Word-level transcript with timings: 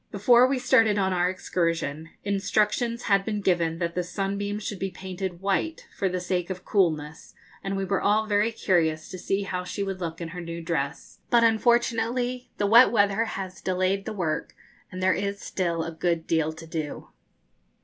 Before 0.09 0.47
we 0.47 0.57
started 0.57 0.97
on 0.97 1.13
our 1.13 1.29
excursion, 1.29 2.09
instructions 2.23 3.03
had 3.03 3.23
been 3.23 3.39
given 3.39 3.77
that 3.77 3.93
the 3.93 4.01
'Sunbeam' 4.03 4.57
should 4.59 4.79
be 4.79 4.89
painted 4.89 5.41
white, 5.41 5.87
for 5.95 6.09
the 6.09 6.19
sake 6.19 6.49
of 6.49 6.65
coolness, 6.65 7.35
and 7.63 7.77
we 7.77 7.85
were 7.85 8.01
all 8.01 8.25
very 8.25 8.51
curious 8.51 9.09
to 9.09 9.19
see 9.19 9.43
how 9.43 9.63
she 9.63 9.83
would 9.83 9.99
look 9.99 10.19
in 10.19 10.29
her 10.29 10.41
new 10.41 10.59
dress; 10.59 11.19
but 11.29 11.43
unfortunately 11.43 12.49
the 12.57 12.65
wet 12.65 12.91
weather 12.91 13.25
has 13.25 13.61
delayed 13.61 14.05
the 14.05 14.13
work, 14.13 14.55
and 14.91 15.03
there 15.03 15.13
is 15.13 15.39
still 15.39 15.83
a 15.83 15.91
good 15.91 16.25
deal 16.25 16.51
to 16.51 16.65
do. 16.65 17.09